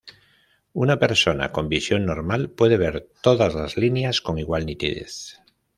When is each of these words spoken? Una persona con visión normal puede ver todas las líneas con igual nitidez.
Una 0.85 0.97
persona 0.97 1.51
con 1.51 1.69
visión 1.69 2.05
normal 2.07 2.49
puede 2.49 2.75
ver 2.77 3.07
todas 3.21 3.53
las 3.53 3.77
líneas 3.77 4.19
con 4.19 4.39
igual 4.39 4.65
nitidez. 4.65 5.37